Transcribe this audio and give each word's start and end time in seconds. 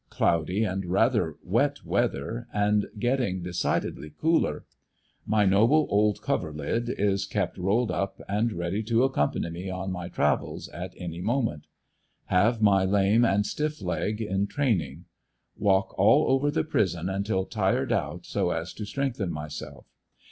Cloudy, 0.09 0.63
and 0.63 0.87
rather 0.87 1.35
wet 1.43 1.85
weather, 1.85 2.47
and 2.51 2.87
getting 2.97 3.43
decidedly 3.43 4.09
cooler. 4.17 4.65
My 5.27 5.45
noble 5.45 5.85
old 5.91 6.23
coverlid 6.23 6.89
is 6.97 7.27
kept 7.27 7.55
rolled 7.59 7.91
up 7.91 8.19
and 8.27 8.51
ready 8.51 8.81
to 8.81 9.03
accompany 9.03 9.51
me 9.51 9.69
on 9.69 9.91
my 9.91 10.09
travels 10.09 10.67
at 10.69 10.95
any 10.97 11.21
moment. 11.21 11.67
Have 12.25 12.63
my 12.63 12.83
lame 12.83 13.23
and 13.23 13.45
stiff 13.45 13.79
leg 13.79 14.21
in 14.23 14.47
training. 14.47 15.05
Walk 15.55 15.93
all 15.99 16.31
over 16.31 16.49
the 16.49 16.63
prison 16.63 17.07
until 17.07 17.45
tired 17.45 17.91
out 17.91 18.25
so 18.25 18.49
as 18.49 18.73
to 18.73 18.85
strengthen 18.87 19.31
myself. 19.31 19.85